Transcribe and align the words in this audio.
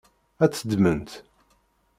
Ad 0.43 0.49
tt-ddment? 0.51 1.09